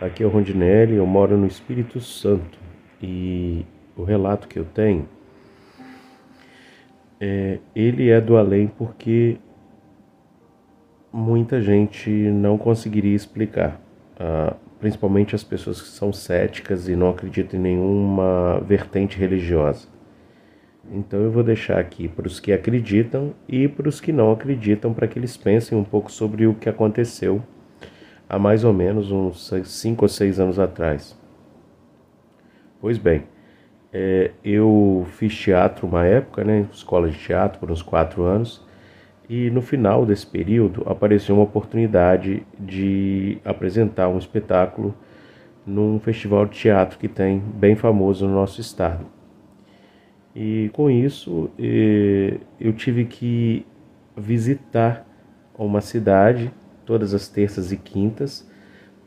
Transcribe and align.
Aqui 0.00 0.22
é 0.22 0.26
o 0.26 0.30
Rondinelli, 0.30 0.94
eu 0.94 1.04
moro 1.04 1.36
no 1.36 1.46
Espírito 1.46 2.00
Santo. 2.00 2.58
E 3.02 3.66
o 3.94 4.02
relato 4.02 4.48
que 4.48 4.58
eu 4.58 4.64
tenho 4.64 5.06
é, 7.20 7.58
ele 7.76 8.08
é 8.08 8.18
do 8.18 8.38
além 8.38 8.66
porque 8.66 9.36
muita 11.12 11.60
gente 11.60 12.08
não 12.08 12.56
conseguiria 12.56 13.14
explicar, 13.14 13.78
ah, 14.18 14.54
principalmente 14.78 15.34
as 15.34 15.44
pessoas 15.44 15.82
que 15.82 15.88
são 15.88 16.14
céticas 16.14 16.88
e 16.88 16.96
não 16.96 17.10
acreditam 17.10 17.60
em 17.60 17.62
nenhuma 17.62 18.58
vertente 18.60 19.18
religiosa. 19.18 19.86
Então 20.90 21.20
eu 21.20 21.30
vou 21.30 21.42
deixar 21.42 21.78
aqui 21.78 22.08
para 22.08 22.26
os 22.26 22.40
que 22.40 22.52
acreditam 22.52 23.34
e 23.46 23.68
para 23.68 23.86
os 23.86 24.00
que 24.00 24.12
não 24.12 24.32
acreditam, 24.32 24.94
para 24.94 25.06
que 25.06 25.18
eles 25.18 25.36
pensem 25.36 25.76
um 25.76 25.84
pouco 25.84 26.10
sobre 26.10 26.46
o 26.46 26.54
que 26.54 26.70
aconteceu 26.70 27.42
há 28.30 28.38
mais 28.38 28.62
ou 28.62 28.72
menos 28.72 29.10
uns 29.10 29.52
cinco 29.64 30.04
ou 30.04 30.08
seis 30.08 30.38
anos 30.38 30.60
atrás. 30.60 31.18
Pois 32.80 32.96
bem, 32.96 33.24
é, 33.92 34.30
eu 34.44 35.04
fiz 35.16 35.36
teatro 35.36 35.84
uma 35.88 36.06
época, 36.06 36.44
né, 36.44 36.64
escola 36.72 37.10
de 37.10 37.18
teatro 37.18 37.58
por 37.58 37.72
uns 37.72 37.82
quatro 37.82 38.22
anos, 38.22 38.64
e 39.28 39.50
no 39.50 39.60
final 39.60 40.06
desse 40.06 40.24
período 40.24 40.84
apareceu 40.86 41.34
uma 41.34 41.42
oportunidade 41.42 42.46
de 42.56 43.38
apresentar 43.44 44.08
um 44.08 44.16
espetáculo 44.16 44.94
num 45.66 45.98
festival 45.98 46.46
de 46.46 46.56
teatro 46.56 46.98
que 46.98 47.08
tem 47.08 47.40
bem 47.40 47.74
famoso 47.74 48.26
no 48.28 48.34
nosso 48.34 48.60
estado. 48.60 49.04
E 50.36 50.70
com 50.72 50.88
isso 50.88 51.50
é, 51.58 52.38
eu 52.60 52.72
tive 52.72 53.04
que 53.06 53.66
visitar 54.16 55.04
uma 55.58 55.80
cidade 55.80 56.52
todas 56.90 57.14
as 57.14 57.28
terças 57.28 57.70
e 57.70 57.76
quintas, 57.76 58.44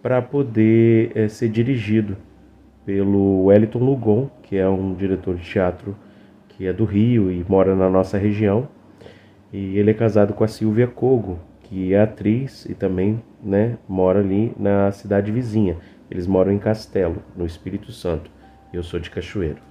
para 0.01 0.21
poder 0.21 1.11
é, 1.15 1.27
ser 1.27 1.49
dirigido 1.49 2.15
pelo 2.85 3.47
Wellington 3.47 3.79
Lugon, 3.79 4.29
que 4.41 4.55
é 4.55 4.65
um 4.69 4.93
diretor 4.93 5.35
de 5.35 5.43
teatro 5.43 5.93
que 6.47 6.65
é 6.65 6.71
do 6.71 6.85
Rio 6.85 7.29
e 7.29 7.45
mora 7.45 7.75
na 7.75 7.89
nossa 7.89 8.17
região. 8.17 8.69
E 9.51 9.77
ele 9.77 9.91
é 9.91 9.93
casado 9.93 10.31
com 10.33 10.45
a 10.45 10.47
Silvia 10.47 10.87
Cogo, 10.87 11.37
que 11.63 11.93
é 11.93 11.99
atriz 11.99 12.65
e 12.67 12.73
também 12.73 13.21
né, 13.43 13.77
mora 13.85 14.19
ali 14.19 14.53
na 14.57 14.89
cidade 14.93 15.29
vizinha. 15.29 15.75
Eles 16.09 16.25
moram 16.25 16.53
em 16.53 16.59
Castelo, 16.59 17.17
no 17.35 17.45
Espírito 17.45 17.91
Santo. 17.91 18.31
Eu 18.71 18.81
sou 18.81 18.97
de 18.97 19.09
Cachoeiro. 19.09 19.61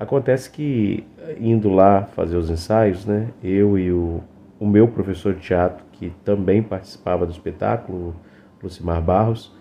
Acontece 0.00 0.50
que 0.50 1.04
indo 1.38 1.68
lá 1.68 2.04
fazer 2.16 2.38
os 2.38 2.48
ensaios, 2.48 3.04
né, 3.04 3.28
eu 3.42 3.78
e 3.78 3.92
o 3.92 4.22
o 4.62 4.66
meu 4.68 4.86
professor 4.86 5.34
de 5.34 5.40
teatro, 5.40 5.84
que 6.02 6.10
também 6.24 6.60
participava 6.60 7.24
do 7.24 7.30
espetáculo, 7.30 8.16
Lucimar 8.60 9.00
Barros, 9.00 9.54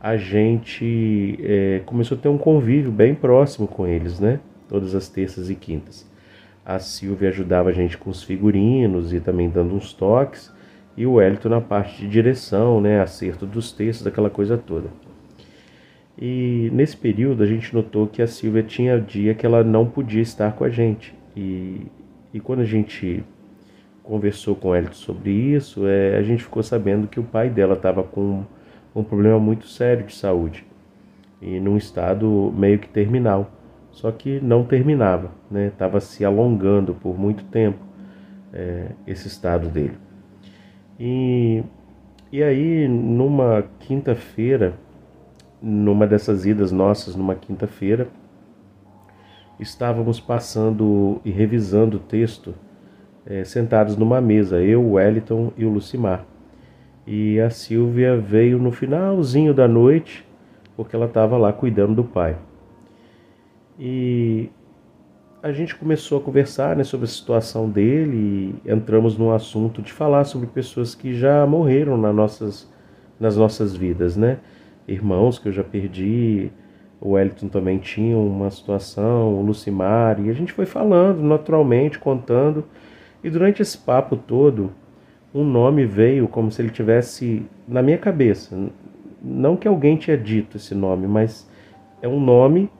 a 0.00 0.16
gente 0.16 1.38
é, 1.40 1.80
começou 1.86 2.18
a 2.18 2.20
ter 2.20 2.28
um 2.28 2.38
convívio 2.38 2.90
bem 2.90 3.14
próximo 3.14 3.68
com 3.68 3.86
eles, 3.86 4.18
né? 4.18 4.40
Todas 4.68 4.96
as 4.96 5.08
terças 5.08 5.48
e 5.48 5.54
quintas. 5.54 6.10
A 6.66 6.80
Silvia 6.80 7.28
ajudava 7.28 7.68
a 7.68 7.72
gente 7.72 7.96
com 7.96 8.10
os 8.10 8.22
figurinos 8.22 9.12
e 9.12 9.20
também 9.20 9.48
dando 9.48 9.74
uns 9.74 9.92
toques, 9.92 10.52
e 10.96 11.06
o 11.06 11.20
Hélito 11.20 11.48
na 11.48 11.60
parte 11.60 12.00
de 12.00 12.08
direção, 12.08 12.80
né? 12.80 13.00
Acerto 13.00 13.46
dos 13.46 13.70
textos, 13.70 14.06
aquela 14.06 14.28
coisa 14.28 14.58
toda. 14.58 14.88
E 16.18 16.68
nesse 16.72 16.96
período 16.96 17.44
a 17.44 17.46
gente 17.46 17.72
notou 17.72 18.08
que 18.08 18.20
a 18.20 18.26
Silvia 18.26 18.64
tinha 18.64 19.00
dia 19.00 19.34
que 19.34 19.46
ela 19.46 19.62
não 19.62 19.86
podia 19.86 20.20
estar 20.20 20.52
com 20.52 20.64
a 20.64 20.68
gente. 20.68 21.14
E, 21.36 21.86
e 22.34 22.40
quando 22.40 22.60
a 22.60 22.64
gente 22.64 23.22
conversou 24.02 24.54
com 24.54 24.74
ela 24.74 24.92
sobre 24.92 25.30
isso, 25.30 25.86
é, 25.86 26.16
a 26.16 26.22
gente 26.22 26.42
ficou 26.42 26.62
sabendo 26.62 27.06
que 27.06 27.20
o 27.20 27.22
pai 27.22 27.48
dela 27.48 27.74
estava 27.74 28.02
com 28.02 28.44
um 28.94 29.04
problema 29.04 29.38
muito 29.38 29.66
sério 29.66 30.06
de 30.06 30.14
saúde 30.14 30.64
e 31.40 31.58
num 31.60 31.76
estado 31.76 32.52
meio 32.56 32.78
que 32.78 32.88
terminal, 32.88 33.50
só 33.90 34.10
que 34.10 34.40
não 34.40 34.64
terminava, 34.64 35.30
né? 35.50 35.68
Estava 35.68 36.00
se 36.00 36.24
alongando 36.24 36.94
por 36.94 37.18
muito 37.18 37.44
tempo 37.44 37.78
é, 38.52 38.92
esse 39.06 39.26
estado 39.28 39.68
dele. 39.68 39.96
E, 40.98 41.62
e 42.30 42.42
aí, 42.42 42.86
numa 42.86 43.64
quinta-feira, 43.80 44.74
numa 45.62 46.06
dessas 46.06 46.44
idas 46.44 46.70
nossas, 46.70 47.16
numa 47.16 47.34
quinta-feira, 47.34 48.08
estávamos 49.58 50.20
passando 50.20 51.20
e 51.24 51.30
revisando 51.30 51.96
o 51.96 52.00
texto 52.00 52.54
é, 53.26 53.44
sentados 53.44 53.96
numa 53.96 54.20
mesa, 54.20 54.62
eu, 54.62 54.82
o 54.82 54.92
Wellington 54.92 55.52
e 55.56 55.64
o 55.64 55.70
Lucimar. 55.70 56.24
E 57.06 57.40
a 57.40 57.50
Silvia 57.50 58.16
veio 58.16 58.58
no 58.58 58.70
finalzinho 58.70 59.52
da 59.52 59.66
noite, 59.66 60.26
porque 60.76 60.94
ela 60.94 61.06
estava 61.06 61.36
lá 61.36 61.52
cuidando 61.52 61.94
do 61.94 62.04
pai. 62.04 62.36
E 63.78 64.50
a 65.42 65.52
gente 65.52 65.74
começou 65.74 66.18
a 66.18 66.20
conversar 66.20 66.76
né, 66.76 66.84
sobre 66.84 67.06
a 67.06 67.08
situação 67.08 67.68
dele 67.68 68.54
e 68.64 68.70
entramos 68.70 69.16
no 69.16 69.32
assunto 69.32 69.80
de 69.80 69.92
falar 69.92 70.24
sobre 70.24 70.46
pessoas 70.46 70.94
que 70.94 71.14
já 71.14 71.46
morreram 71.46 71.96
nas 71.96 72.14
nossas, 72.14 72.72
nas 73.18 73.36
nossas 73.36 73.74
vidas, 73.74 74.16
né? 74.16 74.38
Irmãos 74.86 75.38
que 75.38 75.48
eu 75.48 75.52
já 75.52 75.64
perdi, 75.64 76.50
o 77.00 77.12
Wellington 77.12 77.48
também 77.48 77.78
tinha 77.78 78.18
uma 78.18 78.50
situação, 78.50 79.34
o 79.34 79.42
Lucimar, 79.42 80.20
e 80.20 80.28
a 80.28 80.32
gente 80.34 80.52
foi 80.52 80.66
falando 80.66 81.22
naturalmente, 81.22 81.98
contando. 81.98 82.64
E 83.22 83.30
durante 83.30 83.60
esse 83.60 83.76
papo 83.76 84.16
todo, 84.16 84.72
um 85.34 85.44
nome 85.44 85.84
veio 85.84 86.26
como 86.26 86.50
se 86.50 86.60
ele 86.62 86.70
tivesse 86.70 87.46
na 87.68 87.82
minha 87.82 87.98
cabeça. 87.98 88.56
Não 89.22 89.56
que 89.56 89.68
alguém 89.68 89.96
tinha 89.96 90.16
dito 90.16 90.56
esse 90.56 90.74
nome, 90.74 91.06
mas 91.06 91.48
é 92.00 92.08
um 92.08 92.20
nome 92.20 92.70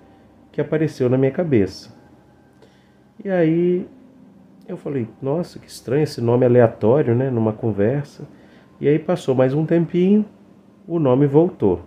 que 0.51 0.61
apareceu 0.61 1.09
na 1.09 1.19
minha 1.19 1.31
cabeça. 1.31 1.95
E 3.23 3.31
aí 3.31 3.87
eu 4.67 4.77
falei, 4.77 5.07
nossa, 5.21 5.59
que 5.59 5.69
estranho 5.69 6.05
esse 6.05 6.21
nome 6.21 6.47
aleatório, 6.47 7.15
né, 7.15 7.31
numa 7.31 7.53
conversa. 7.53 8.27
E 8.81 8.89
aí 8.89 8.99
passou 8.99 9.35
mais 9.35 9.53
um 9.53 9.67
tempinho, 9.67 10.25
o 10.89 10.99
nome 10.99 11.27
voltou. 11.27 11.83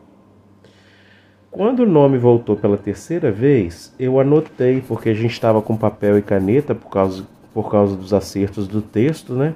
Quando 1.50 1.81
o 1.81 1.86
nome 1.86 2.18
voltou 2.18 2.56
pela 2.56 2.78
terceira 2.78 3.31
vez, 3.31 3.96
eu 4.00 4.19
anotei, 4.19 4.81
porque 4.81 5.09
a 5.09 5.13
gente 5.13 5.31
estava 5.31 5.62
com 5.62 5.78
papel 5.78 6.18
e 6.18 6.22
caneta 6.22 6.74
por 6.74 6.90
causa 6.90 7.28
por 7.53 7.69
causa 7.69 7.96
dos 7.96 8.14
acertos 8.14 8.68
do 8.68 8.81
texto, 8.81 9.34
né? 9.34 9.56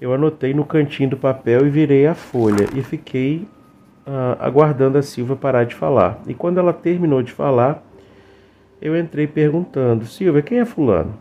Eu 0.00 0.12
anotei 0.12 0.52
no 0.54 0.64
cantinho 0.64 1.10
do 1.10 1.16
papel 1.16 1.66
e 1.66 1.70
virei 1.70 2.06
a 2.06 2.14
folha 2.14 2.66
e 2.74 2.82
fiquei 2.82 3.46
uh, 4.06 4.36
aguardando 4.38 4.98
a 4.98 5.02
Silvia 5.02 5.36
parar 5.36 5.64
de 5.64 5.74
falar. 5.74 6.20
E 6.26 6.34
quando 6.34 6.58
ela 6.58 6.72
terminou 6.72 7.22
de 7.22 7.32
falar, 7.32 7.82
eu 8.80 8.98
entrei 8.98 9.26
perguntando: 9.26 10.04
Silvia, 10.06 10.42
quem 10.42 10.58
é 10.58 10.64
Fulano? 10.64 11.14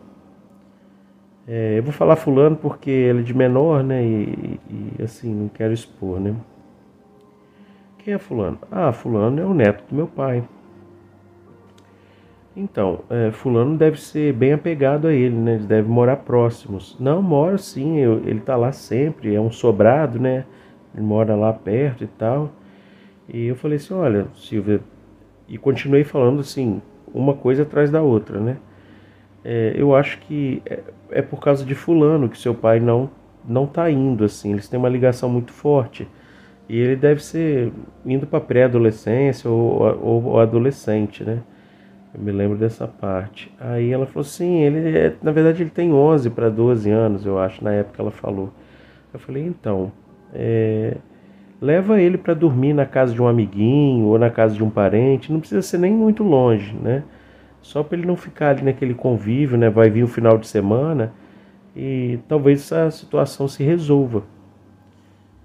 É, 1.47 1.77
eu 1.77 1.83
vou 1.83 1.91
falar 1.91 2.15
Fulano 2.15 2.55
porque 2.55 2.89
ele 2.89 3.19
é 3.19 3.23
de 3.23 3.33
menor, 3.33 3.83
né? 3.83 4.03
E, 4.03 4.59
e 4.69 5.03
assim, 5.03 5.33
não 5.33 5.47
quero 5.47 5.73
expor, 5.73 6.19
né? 6.19 6.35
Quem 7.99 8.13
é 8.13 8.17
Fulano? 8.17 8.57
Ah, 8.71 8.91
Fulano 8.91 9.39
é 9.39 9.45
o 9.45 9.53
neto 9.53 9.83
do 9.89 9.95
meu 9.95 10.07
pai. 10.07 10.43
Então, 12.55 12.99
é, 13.09 13.31
fulano 13.31 13.77
deve 13.77 13.99
ser 13.99 14.33
bem 14.33 14.53
apegado 14.53 15.07
a 15.07 15.13
ele, 15.13 15.35
né? 15.35 15.57
Devem 15.57 15.89
morar 15.89 16.17
próximos. 16.17 16.97
Não, 16.99 17.21
mora 17.21 17.57
sim, 17.57 17.97
eu, 17.99 18.17
ele 18.25 18.41
tá 18.41 18.57
lá 18.57 18.71
sempre, 18.73 19.33
é 19.33 19.39
um 19.39 19.51
sobrado, 19.51 20.19
né? 20.19 20.45
Ele 20.93 21.03
mora 21.05 21.35
lá 21.35 21.53
perto 21.53 22.03
e 22.03 22.07
tal. 22.07 22.51
E 23.29 23.47
eu 23.47 23.55
falei 23.55 23.77
assim, 23.77 23.93
olha, 23.93 24.27
Silvia, 24.35 24.81
e 25.47 25.57
continuei 25.57 26.03
falando 26.03 26.41
assim, 26.41 26.81
uma 27.13 27.33
coisa 27.33 27.63
atrás 27.63 27.89
da 27.89 28.01
outra, 28.01 28.39
né? 28.39 28.57
É, 29.43 29.73
eu 29.75 29.95
acho 29.95 30.19
que 30.19 30.61
é, 30.65 30.79
é, 31.11 31.21
por 31.21 31.39
causa 31.39 31.65
de 31.65 31.73
fulano 31.73 32.29
que 32.29 32.37
seu 32.37 32.53
pai 32.53 32.79
não 32.79 33.09
não 33.47 33.65
tá 33.65 33.89
indo 33.89 34.23
assim, 34.23 34.51
eles 34.51 34.67
têm 34.69 34.77
uma 34.77 34.89
ligação 34.89 35.27
muito 35.29 35.51
forte. 35.51 36.07
E 36.69 36.77
ele 36.77 36.95
deve 36.95 37.23
ser 37.23 37.71
indo 38.05 38.27
para 38.27 38.39
pré-adolescência 38.39 39.49
ou, 39.49 39.81
ou, 40.01 40.23
ou 40.25 40.39
adolescente, 40.39 41.23
né? 41.23 41.41
Eu 42.13 42.21
me 42.21 42.31
lembro 42.31 42.57
dessa 42.57 42.87
parte. 42.87 43.53
Aí 43.59 43.91
ela 43.91 44.05
falou: 44.05 44.23
sim, 44.23 44.61
ele 44.61 44.97
é, 44.97 45.15
na 45.21 45.31
verdade 45.31 45.63
ele 45.63 45.69
tem 45.69 45.93
11 45.93 46.29
para 46.29 46.49
12 46.49 46.89
anos, 46.89 47.25
eu 47.25 47.39
acho, 47.39 47.63
na 47.63 47.71
época 47.71 48.01
ela 48.01 48.11
falou. 48.11 48.51
Eu 49.13 49.19
falei: 49.19 49.45
então, 49.45 49.91
é, 50.33 50.97
leva 51.61 52.01
ele 52.01 52.17
para 52.17 52.33
dormir 52.33 52.73
na 52.73 52.85
casa 52.85 53.13
de 53.13 53.21
um 53.21 53.27
amiguinho 53.27 54.07
ou 54.07 54.19
na 54.19 54.29
casa 54.29 54.55
de 54.55 54.63
um 54.63 54.69
parente, 54.69 55.31
não 55.31 55.39
precisa 55.39 55.61
ser 55.61 55.77
nem 55.77 55.93
muito 55.93 56.23
longe, 56.23 56.75
né? 56.75 57.03
Só 57.61 57.83
para 57.83 57.97
ele 57.97 58.07
não 58.07 58.17
ficar 58.17 58.49
ali 58.49 58.63
naquele 58.63 58.93
convívio, 58.93 59.57
né? 59.57 59.69
Vai 59.69 59.89
vir 59.89 60.03
o 60.03 60.07
final 60.07 60.37
de 60.37 60.47
semana 60.47 61.13
e 61.75 62.19
talvez 62.27 62.59
essa 62.59 62.91
situação 62.91 63.47
se 63.47 63.63
resolva. 63.63 64.23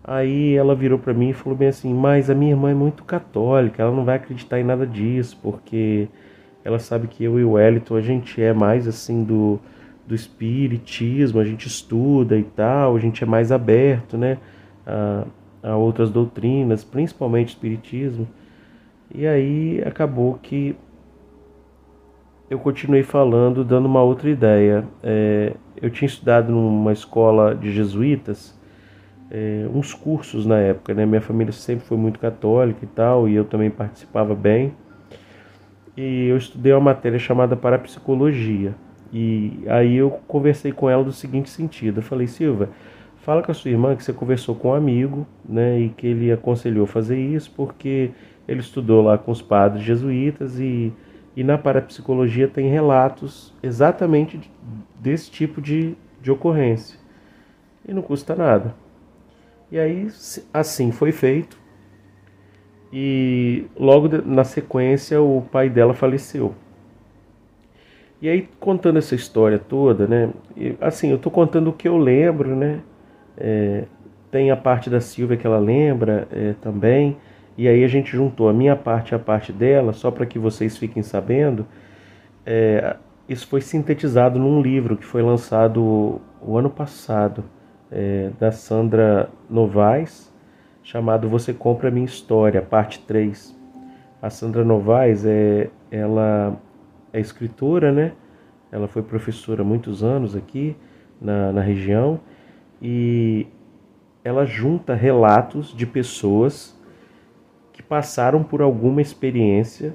Aí 0.03 0.55
ela 0.55 0.75
virou 0.75 0.99
para 0.99 1.13
mim 1.13 1.31
e 1.31 1.33
falou 1.33 1.57
bem 1.57 1.69
assim: 1.69 1.93
"Mas 1.95 2.31
a 2.31 2.35
minha 2.35 2.53
irmã 2.53 2.71
é 2.71 2.75
muito 2.75 3.05
católica, 3.05 3.83
ela 3.83 3.93
não 3.95 4.05
vai 4.05 4.17
acreditar 4.17 4.59
em 4.61 4.65
nada 4.65 4.87
disso, 4.87 5.39
porque 5.43 6.09
ela 6.67 6.79
sabe 6.79 7.07
que 7.07 7.23
eu 7.23 7.39
e 7.39 7.45
o 7.45 7.53
Wellington 7.53 7.97
a 7.97 8.01
gente 8.01 8.43
é 8.43 8.53
mais 8.53 8.89
assim 8.89 9.23
do 9.23 9.61
do 10.07 10.15
espiritismo, 10.15 11.41
a 11.41 11.45
gente 11.45 11.67
estuda 11.67 12.39
e 12.39 12.45
tal, 12.45 12.95
a 12.95 12.99
gente 13.01 13.25
é 13.25 13.27
mais 13.27 13.51
aberto, 13.51 14.17
né, 14.17 14.39
a, 14.87 15.25
a 15.63 15.77
outras 15.77 16.11
doutrinas, 16.11 16.85
principalmente 16.85 17.49
espiritismo. 17.49 18.29
E 19.13 19.27
aí 19.27 19.83
acabou 19.85 20.39
que 20.41 20.77
eu 22.49 22.59
continuei 22.61 23.03
falando, 23.03 23.65
dando 23.65 23.87
uma 23.87 24.03
outra 24.03 24.31
ideia. 24.31 24.85
É, 25.03 25.55
eu 25.83 25.91
tinha 25.91 26.07
estudado 26.07 26.53
numa 26.53 26.93
escola 26.93 27.55
de 27.55 27.73
jesuítas, 27.73 28.57
é, 29.29 29.67
uns 29.75 29.93
cursos 29.93 30.47
na 30.47 30.59
época, 30.59 30.95
né? 30.95 31.05
Minha 31.05 31.21
família 31.21 31.53
sempre 31.53 31.85
foi 31.85 31.97
muito 31.97 32.21
católica 32.21 32.85
e 32.85 32.89
tal, 32.89 33.29
e 33.29 33.35
eu 33.35 33.45
também 33.45 33.71
participava 33.71 34.37
bem. 34.37 34.73
E 35.97 36.27
eu 36.29 36.37
estudei 36.37 36.73
uma 36.73 36.81
matéria 36.81 37.19
chamada 37.19 37.57
Parapsicologia. 37.57 38.75
E 39.13 39.63
aí 39.67 39.97
eu 39.97 40.11
conversei 40.27 40.73
com 40.73 40.91
ela 40.91 41.03
do 41.03 41.13
seguinte 41.13 41.49
sentido: 41.49 41.99
eu 41.99 42.03
falei, 42.03 42.27
Silva, 42.27 42.69
fala 43.19 43.43
com 43.43 43.51
a 43.51 43.55
sua 43.55 43.71
irmã 43.71 43.97
que 43.97 44.05
você 44.05 44.13
conversou 44.13 44.55
com 44.55 44.69
um 44.69 44.75
amigo, 44.75 45.27
né, 45.49 45.81
e 45.81 45.89
que 45.89 46.07
ele 46.07 46.31
aconselhou 46.31 46.87
fazer 46.87 47.19
isso 47.19 47.53
porque 47.57 48.11
ele 48.47 48.61
estudou 48.61 49.03
lá 49.03 49.19
com 49.19 49.31
os 49.31 49.43
padres 49.43 49.83
jesuítas 49.83 50.59
e, 50.59 50.93
e 51.35 51.43
na 51.43 51.59
parapsicologia 51.59 52.47
tem 52.47 52.69
relatos 52.69 53.55
exatamente 53.63 54.41
desse 55.01 55.31
tipo 55.31 55.61
de, 55.61 55.97
de 56.21 56.31
ocorrência. 56.31 56.99
E 57.87 57.95
não 57.95 58.03
custa 58.03 58.35
nada. 58.35 58.75
E 59.71 59.79
aí, 59.79 60.09
assim 60.53 60.93
foi 60.93 61.11
feito. 61.11 61.59
E 62.93 63.67
logo 63.79 64.09
na 64.25 64.45
sequência, 64.45 65.21
o 65.21 65.43
pai 65.43 65.69
dela 65.69 65.95
faleceu. 65.95 66.55
E 68.21 68.29
aí, 68.29 68.49
contando 68.59 68.99
essa 68.99 69.15
história 69.15 69.59
toda, 69.59 70.07
né? 70.07 70.31
Assim, 70.81 71.11
eu 71.11 71.19
tô 71.19 71.31
contando 71.31 71.69
o 71.69 71.73
que 71.73 71.87
eu 71.87 71.97
lembro, 71.99 72.57
né? 72.57 72.81
É, 73.37 73.85
tem 74.31 74.51
a 74.51 74.57
parte 74.57 74.89
da 74.89 75.01
Silvia 75.01 75.37
que 75.37 75.47
ela 75.47 75.59
lembra 75.59 76.27
é, 76.33 76.55
também. 76.61 77.17
E 77.59 77.69
aí 77.69 77.85
a 77.85 77.89
gente 77.89 78.11
juntou 78.11 78.49
a 78.49 78.53
minha 78.53 78.77
parte 78.77 79.13
e 79.13 79.15
a 79.15 79.19
parte 79.19 79.53
dela, 79.53 79.93
só 79.93 80.11
para 80.11 80.27
que 80.27 80.39
vocês 80.39 80.77
fiquem 80.77 81.03
sabendo. 81.03 81.67
É, 82.45 82.97
isso 83.29 83.47
foi 83.47 83.61
sintetizado 83.61 84.39
num 84.39 84.63
livro 84.63 84.97
que 84.97 85.05
foi 85.05 85.23
lançado 85.23 86.21
o 86.41 86.57
ano 86.57 86.71
passado, 86.71 87.45
é, 87.91 88.31
da 88.39 88.53
Sandra 88.53 89.29
Novaes, 89.49 90.33
chamado 90.87 91.29
Você 91.29 91.53
Compra 91.53 91.91
Minha 91.91 92.07
História, 92.07 92.63
parte 92.63 93.01
3. 93.01 93.59
A 94.23 94.31
Sandra 94.31 94.65
Novaes 94.65 95.27
é, 95.27 95.69
ela 95.91 96.57
é 97.13 97.19
escritora, 97.19 97.91
né? 97.91 98.13
Ela 98.71 98.87
foi 98.87 99.03
professora 99.03 99.63
há 99.63 99.65
muitos 99.65 100.05
anos 100.05 100.37
aqui 100.37 100.77
na, 101.21 101.53
na 101.53 101.61
região 101.61 102.21
e 102.81 103.49
ela 104.23 104.47
junta 104.47 104.95
relatos 104.95 105.75
de 105.77 105.85
pessoas 105.85 106.81
que 107.73 107.83
passaram 107.83 108.45
por 108.45 108.63
alguma 108.63 109.03
experiência 109.03 109.93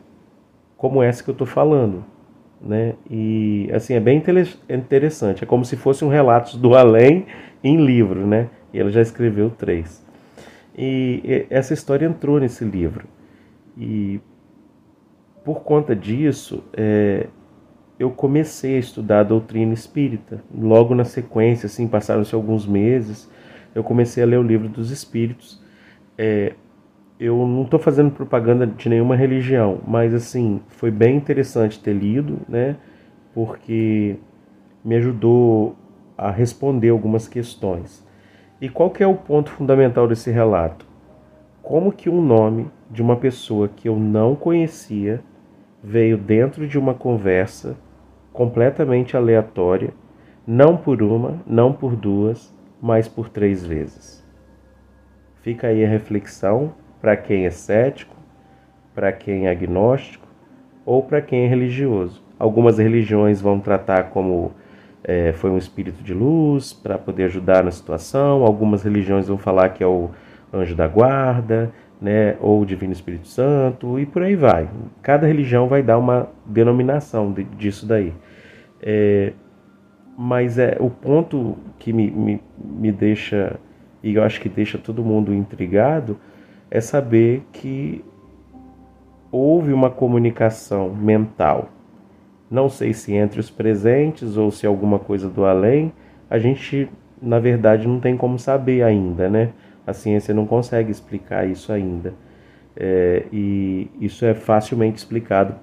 como 0.75 1.01
essa 1.01 1.23
que 1.23 1.29
eu 1.29 1.33
estou 1.33 1.47
falando, 1.47 2.03
né? 2.59 2.95
E 3.09 3.69
assim 3.73 3.93
é 3.93 3.99
bem 4.01 4.21
interessante. 4.69 5.41
É 5.41 5.47
como 5.47 5.63
se 5.63 5.77
fosse 5.77 6.03
um 6.03 6.09
relatos 6.09 6.55
do 6.55 6.75
além 6.75 7.27
em 7.63 7.77
livro, 7.77 8.27
né? 8.27 8.49
E 8.73 8.79
ela 8.79 8.91
já 8.91 9.01
escreveu 9.01 9.49
três. 9.49 10.10
E 10.77 11.45
essa 11.49 11.73
história 11.73 12.05
entrou 12.05 12.39
nesse 12.39 12.63
livro. 12.63 13.05
E 13.77 14.19
por 15.43 15.61
conta 15.61 15.95
disso, 15.95 16.63
é, 16.73 17.27
eu 17.99 18.09
comecei 18.11 18.75
a 18.75 18.79
estudar 18.79 19.19
a 19.21 19.23
doutrina 19.23 19.73
espírita. 19.73 20.43
Logo 20.53 20.95
na 20.95 21.03
sequência, 21.03 21.67
assim, 21.67 21.87
passaram-se 21.87 22.33
alguns 22.33 22.65
meses, 22.65 23.29
eu 23.73 23.83
comecei 23.83 24.23
a 24.23 24.25
ler 24.25 24.37
o 24.37 24.43
livro 24.43 24.67
dos 24.67 24.91
Espíritos. 24.91 25.61
É, 26.17 26.53
eu 27.19 27.37
não 27.45 27.63
estou 27.63 27.79
fazendo 27.79 28.11
propaganda 28.11 28.65
de 28.65 28.89
nenhuma 28.89 29.15
religião, 29.15 29.79
mas 29.87 30.13
assim 30.13 30.61
foi 30.67 30.89
bem 30.89 31.15
interessante 31.15 31.79
ter 31.79 31.93
lido, 31.93 32.39
né? 32.49 32.75
Porque 33.33 34.17
me 34.83 34.95
ajudou 34.95 35.75
a 36.17 36.31
responder 36.31 36.89
algumas 36.89 37.27
questões. 37.27 38.05
E 38.61 38.69
qual 38.69 38.91
que 38.91 39.01
é 39.01 39.07
o 39.07 39.15
ponto 39.15 39.49
fundamental 39.49 40.07
desse 40.07 40.29
relato? 40.29 40.85
Como 41.63 41.91
que 41.91 42.07
um 42.07 42.21
nome 42.21 42.69
de 42.91 43.01
uma 43.01 43.15
pessoa 43.15 43.67
que 43.67 43.89
eu 43.89 43.95
não 43.95 44.35
conhecia 44.35 45.19
veio 45.83 46.15
dentro 46.15 46.67
de 46.67 46.77
uma 46.77 46.93
conversa 46.93 47.75
completamente 48.31 49.17
aleatória, 49.17 49.91
não 50.45 50.77
por 50.77 51.01
uma, 51.01 51.41
não 51.47 51.73
por 51.73 51.95
duas, 51.95 52.55
mas 52.79 53.07
por 53.07 53.29
três 53.29 53.65
vezes. 53.65 54.23
Fica 55.41 55.67
aí 55.67 55.83
a 55.83 55.89
reflexão 55.89 56.75
para 57.01 57.17
quem 57.17 57.47
é 57.47 57.49
cético, 57.49 58.15
para 58.93 59.11
quem 59.11 59.47
é 59.47 59.49
agnóstico 59.49 60.27
ou 60.85 61.01
para 61.01 61.19
quem 61.19 61.45
é 61.45 61.47
religioso. 61.47 62.23
Algumas 62.37 62.77
religiões 62.77 63.41
vão 63.41 63.59
tratar 63.59 64.11
como 64.11 64.51
é, 65.03 65.33
foi 65.33 65.49
um 65.49 65.57
espírito 65.57 66.03
de 66.03 66.13
luz 66.13 66.73
para 66.73 66.97
poder 66.97 67.25
ajudar 67.25 67.63
na 67.63 67.71
situação, 67.71 68.43
algumas 68.43 68.83
religiões 68.83 69.27
vão 69.27 69.37
falar 69.37 69.69
que 69.69 69.83
é 69.83 69.87
o 69.87 70.09
anjo 70.53 70.75
da 70.75 70.87
guarda, 70.87 71.71
né, 72.01 72.35
ou 72.39 72.61
o 72.61 72.65
Divino 72.65 72.91
Espírito 72.91 73.27
Santo, 73.27 73.99
e 73.99 74.05
por 74.05 74.23
aí 74.23 74.35
vai. 74.35 74.69
Cada 75.01 75.27
religião 75.27 75.67
vai 75.67 75.83
dar 75.83 75.97
uma 75.97 76.29
denominação 76.45 77.31
de, 77.31 77.43
disso 77.43 77.85
daí. 77.85 78.13
É, 78.81 79.33
mas 80.17 80.57
é 80.57 80.77
o 80.79 80.89
ponto 80.89 81.57
que 81.77 81.93
me, 81.93 82.09
me, 82.09 82.41
me 82.57 82.91
deixa, 82.91 83.59
e 84.03 84.15
eu 84.15 84.23
acho 84.23 84.41
que 84.41 84.49
deixa 84.49 84.77
todo 84.77 85.03
mundo 85.03 85.33
intrigado, 85.33 86.17
é 86.69 86.81
saber 86.81 87.43
que 87.51 88.03
houve 89.31 89.71
uma 89.71 89.89
comunicação 89.89 90.89
mental. 90.89 91.69
Não 92.51 92.67
sei 92.67 92.93
se 92.93 93.13
entre 93.13 93.39
os 93.39 93.49
presentes 93.49 94.35
ou 94.35 94.51
se 94.51 94.67
alguma 94.67 94.99
coisa 94.99 95.29
do 95.29 95.45
além, 95.45 95.93
a 96.29 96.37
gente, 96.37 96.89
na 97.21 97.39
verdade, 97.39 97.87
não 97.87 97.97
tem 97.97 98.17
como 98.17 98.37
saber 98.37 98.83
ainda, 98.83 99.29
né? 99.29 99.51
A 99.87 99.93
ciência 99.93 100.33
não 100.33 100.45
consegue 100.45 100.91
explicar 100.91 101.47
isso 101.47 101.71
ainda. 101.71 102.13
É, 102.75 103.23
e 103.31 103.89
isso 104.01 104.25
é 104.25 104.33
facilmente 104.33 104.97
explicado 104.97 105.55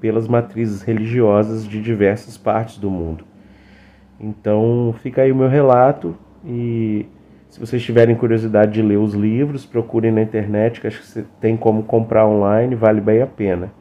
pelas 0.00 0.28
matrizes 0.28 0.82
religiosas 0.82 1.66
de 1.66 1.80
diversas 1.80 2.36
partes 2.36 2.76
do 2.76 2.90
mundo. 2.90 3.24
Então 4.20 4.94
fica 5.02 5.22
aí 5.22 5.32
o 5.32 5.36
meu 5.36 5.48
relato 5.48 6.14
e 6.44 7.06
se 7.48 7.58
vocês 7.58 7.82
tiverem 7.82 8.14
curiosidade 8.14 8.72
de 8.72 8.82
ler 8.82 8.98
os 8.98 9.14
livros, 9.14 9.64
procurem 9.64 10.12
na 10.12 10.20
internet, 10.20 10.80
que 10.80 10.86
acho 10.86 11.00
que 11.00 11.22
tem 11.40 11.56
como 11.56 11.84
comprar 11.84 12.26
online, 12.26 12.74
vale 12.74 13.00
bem 13.00 13.22
a 13.22 13.26
pena. 13.26 13.72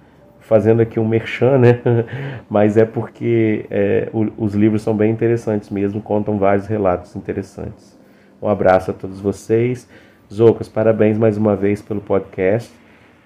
Fazendo 0.43 0.81
aqui 0.81 0.99
um 0.99 1.07
merchan, 1.07 1.57
né? 1.57 1.79
Mas 2.49 2.77
é 2.77 2.85
porque 2.85 3.65
é, 3.69 4.09
o, 4.13 4.45
os 4.45 4.53
livros 4.53 4.81
são 4.81 4.95
bem 4.95 5.11
interessantes 5.11 5.69
mesmo, 5.69 6.01
contam 6.01 6.37
vários 6.37 6.67
relatos 6.67 7.15
interessantes. 7.15 7.97
Um 8.41 8.47
abraço 8.47 8.91
a 8.91 8.93
todos 8.93 9.19
vocês. 9.19 9.87
Zocas, 10.31 10.67
parabéns 10.67 11.17
mais 11.17 11.37
uma 11.37 11.55
vez 11.55 11.81
pelo 11.81 12.01
podcast 12.01 12.71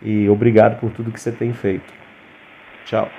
e 0.01 0.29
obrigado 0.29 0.79
por 0.79 0.91
tudo 0.91 1.11
que 1.11 1.19
você 1.19 1.31
tem 1.31 1.53
feito. 1.53 1.91
Tchau. 2.85 3.09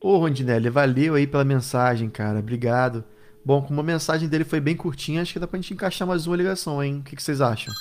Ô 0.00 0.18
Rondinelli, 0.18 0.70
valeu 0.70 1.14
aí 1.14 1.26
pela 1.26 1.44
mensagem, 1.44 2.08
cara. 2.08 2.38
Obrigado. 2.38 3.04
Bom, 3.44 3.62
como 3.62 3.80
a 3.80 3.84
mensagem 3.84 4.28
dele 4.28 4.44
foi 4.44 4.60
bem 4.60 4.76
curtinha, 4.76 5.22
acho 5.22 5.32
que 5.32 5.38
dá 5.38 5.46
pra 5.46 5.58
gente 5.58 5.74
encaixar 5.74 6.06
mais 6.06 6.26
uma 6.26 6.36
ligação, 6.36 6.82
hein? 6.82 6.98
O 7.00 7.02
que, 7.02 7.14
que 7.14 7.22
vocês 7.22 7.40
acham? 7.40 7.72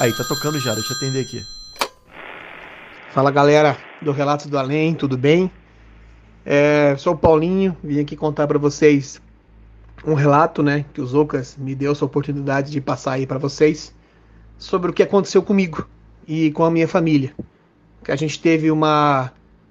Aí, 0.00 0.12
tá 0.12 0.24
tocando 0.24 0.58
já, 0.58 0.74
deixa 0.74 0.92
eu 0.92 0.96
atender 0.96 1.20
aqui. 1.20 1.63
Fala 3.14 3.30
galera 3.30 3.78
do 4.02 4.10
Relatos 4.10 4.46
do 4.46 4.58
Além, 4.58 4.92
tudo 4.92 5.16
bem? 5.16 5.48
É, 6.44 6.96
sou 6.96 7.14
o 7.14 7.16
Paulinho, 7.16 7.76
vim 7.80 8.00
aqui 8.00 8.16
contar 8.16 8.48
para 8.48 8.58
vocês 8.58 9.22
um 10.04 10.14
relato, 10.14 10.64
né, 10.64 10.84
que 10.92 11.00
o 11.00 11.06
Zocas 11.06 11.56
me 11.56 11.76
deu 11.76 11.92
essa 11.92 12.04
oportunidade 12.04 12.72
de 12.72 12.80
passar 12.80 13.12
aí 13.12 13.24
para 13.24 13.38
vocês 13.38 13.94
sobre 14.58 14.90
o 14.90 14.92
que 14.92 15.00
aconteceu 15.00 15.44
comigo 15.44 15.88
e 16.26 16.50
com 16.50 16.64
a 16.64 16.70
minha 16.72 16.88
família. 16.88 17.32
Que 18.02 18.10
a 18.10 18.16
gente 18.16 18.40
teve 18.40 18.68
uma 18.68 19.30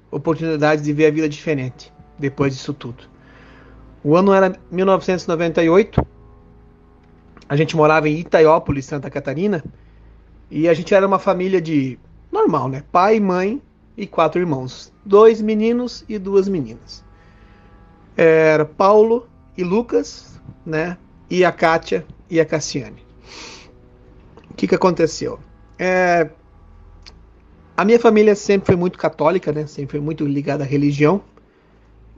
oportunidade 0.10 0.82
de 0.82 0.94
ver 0.94 1.08
a 1.08 1.12
vida 1.12 1.28
diferente 1.28 1.92
depois 2.18 2.56
disso 2.56 2.74
tudo. 2.74 3.04
O 4.02 4.16
ano 4.16 4.32
era 4.32 4.58
1998. 4.72 6.02
a 7.50 7.58
gente 7.58 7.76
morava 7.76 8.08
em 8.08 8.20
Itaiópolis, 8.20 8.86
Santa 8.86 9.10
Catarina, 9.10 9.62
e 10.50 10.70
a 10.70 10.74
gente 10.74 10.96
era 10.96 11.06
uma 11.06 11.20
família 11.20 11.62
de 11.62 12.00
normal, 12.34 12.68
né? 12.68 12.84
Pai, 12.92 13.20
mãe 13.20 13.62
e 13.96 14.08
quatro 14.08 14.42
irmãos, 14.42 14.92
dois 15.06 15.40
meninos 15.42 16.04
e 16.10 16.18
duas 16.18 16.50
meninas. 16.50 17.06
Era 18.18 18.66
Paulo 18.66 19.28
e 19.56 19.64
Lucas, 19.64 20.42
né? 20.66 20.98
E 21.30 21.46
a 21.46 21.52
Kátia 21.52 22.06
e 22.30 22.42
a 22.42 22.46
Cassiane. 22.46 23.06
O 24.50 24.56
que, 24.56 24.68
que 24.68 24.76
aconteceu? 24.76 25.40
É, 25.78 26.30
a 27.78 27.86
minha 27.86 28.00
família 28.00 28.36
sempre 28.36 28.68
foi 28.68 28.76
muito 28.76 28.98
católica, 28.98 29.52
né? 29.52 29.68
Sempre 29.68 29.92
foi 29.92 30.00
muito 30.00 30.26
ligada 30.26 30.64
à 30.64 30.68
religião. 30.68 31.22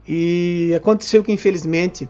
E 0.08 0.74
aconteceu 0.76 1.24
que, 1.24 1.32
infelizmente, 1.32 2.08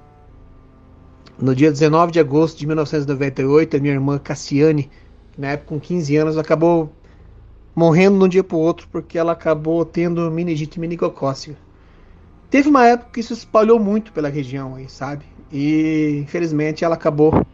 no 1.40 1.56
dia 1.56 1.72
19 1.72 2.12
de 2.12 2.20
agosto 2.20 2.58
de 2.58 2.68
1998, 2.68 3.78
a 3.78 3.80
minha 3.80 3.94
irmã 3.94 4.18
Cassiane, 4.18 4.92
na 5.38 5.52
época 5.52 5.70
com 5.70 5.80
15 5.80 6.16
anos, 6.18 6.38
acabou 6.38 6.92
morrendo 7.76 8.18
de 8.18 8.26
um 8.26 8.28
dia 8.28 8.44
para 8.44 8.56
o 8.56 8.60
outro 8.60 8.88
porque 8.90 9.18
ela 9.18 9.34
acabou 9.34 9.84
tendo 9.84 10.32
meningite 10.32 10.80
meningocócica. 10.80 11.58
Teve 12.50 12.70
uma 12.70 12.86
época 12.86 13.12
que 13.14 13.20
isso 13.20 13.34
espalhou 13.34 13.80
muito 13.80 14.14
pela 14.14 14.30
região 14.30 14.76
aí, 14.76 14.88
sabe? 14.90 15.26
E 15.52 16.22
infelizmente 16.24 16.86
ela 16.86 16.96
acabou 16.96 17.46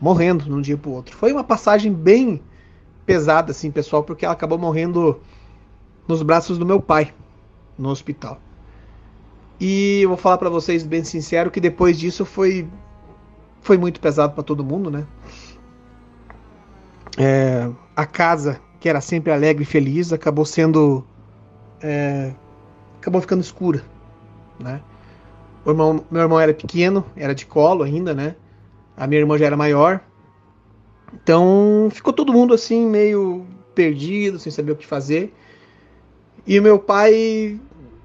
morrendo 0.00 0.44
de 0.44 0.52
um 0.52 0.60
dia 0.60 0.76
para 0.76 0.90
o 0.90 0.94
outro. 0.94 1.16
Foi 1.16 1.32
uma 1.32 1.42
passagem 1.42 1.92
bem 1.92 2.40
pesada, 3.04 3.50
assim, 3.50 3.70
pessoal, 3.70 4.04
porque 4.04 4.24
ela 4.24 4.34
acabou 4.34 4.58
morrendo 4.58 5.20
nos 6.06 6.22
braços 6.22 6.58
do 6.58 6.66
meu 6.66 6.80
pai 6.80 7.12
no 7.78 7.88
hospital. 7.88 8.40
E 9.58 10.00
eu 10.02 10.10
vou 10.10 10.18
falar 10.18 10.38
para 10.38 10.50
vocês 10.50 10.84
bem 10.84 11.02
sincero 11.02 11.50
que 11.50 11.60
depois 11.60 11.98
disso 11.98 12.24
foi 12.24 12.68
foi 13.62 13.76
muito 13.76 13.98
pesado 13.98 14.32
para 14.32 14.44
todo 14.44 14.64
mundo, 14.64 14.90
né? 14.90 15.04
É, 17.18 17.68
a 17.96 18.06
casa, 18.06 18.60
que 18.86 18.90
era 18.90 19.00
sempre 19.00 19.32
alegre 19.32 19.64
e 19.64 19.66
feliz, 19.66 20.12
acabou 20.12 20.44
sendo. 20.44 21.04
É, 21.82 22.32
acabou 23.00 23.20
ficando 23.20 23.40
escura, 23.40 23.82
né? 24.60 24.80
O 25.64 25.70
irmão, 25.70 26.04
meu 26.08 26.22
irmão 26.22 26.38
era 26.38 26.54
pequeno, 26.54 27.04
era 27.16 27.34
de 27.34 27.46
colo 27.46 27.82
ainda, 27.82 28.14
né? 28.14 28.36
A 28.96 29.04
minha 29.08 29.20
irmã 29.20 29.36
já 29.36 29.46
era 29.46 29.56
maior. 29.56 30.00
Então 31.12 31.88
ficou 31.92 32.12
todo 32.12 32.32
mundo 32.32 32.54
assim, 32.54 32.86
meio 32.86 33.44
perdido, 33.74 34.38
sem 34.38 34.52
saber 34.52 34.70
o 34.70 34.76
que 34.76 34.86
fazer. 34.86 35.34
E 36.46 36.56
o 36.56 36.62
meu 36.62 36.78
pai, 36.78 37.58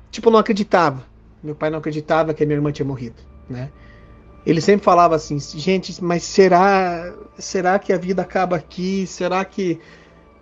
tipo, 0.10 0.32
não 0.32 0.40
acreditava. 0.40 1.06
Meu 1.44 1.54
pai 1.54 1.70
não 1.70 1.78
acreditava 1.78 2.34
que 2.34 2.42
a 2.42 2.46
minha 2.48 2.58
irmã 2.58 2.72
tinha 2.72 2.88
morrido, 2.88 3.22
né? 3.48 3.70
ele 4.44 4.60
sempre 4.60 4.84
falava 4.84 5.16
assim, 5.16 5.40
gente, 5.40 6.04
mas 6.04 6.24
será, 6.24 7.14
será 7.38 7.78
que 7.78 7.94
a 7.94 7.98
vida 8.00 8.24
acaba 8.24 8.56
aqui? 8.56 9.06
Será 9.06 9.46
que 9.46 9.80